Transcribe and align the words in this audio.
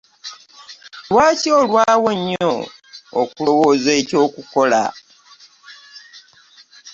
Lwaki 1.11 1.49
olwawo 1.59 2.09
nnyo 2.17 2.51
okulowooza 3.21 3.91
ekyokukola? 4.01 4.83